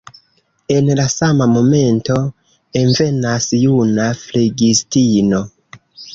En 0.75 0.87
la 0.99 1.03
sama 1.15 1.47
momento 1.51 2.15
envenas 2.81 3.49
juna 3.67 4.09
flegistino. 4.25 5.45